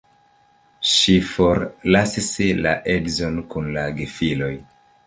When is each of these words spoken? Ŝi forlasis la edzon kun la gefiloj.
Ŝi 0.91 1.17
forlasis 1.33 2.33
la 2.65 2.75
edzon 2.99 3.39
kun 3.55 3.73
la 3.79 3.87
gefiloj. 4.03 4.55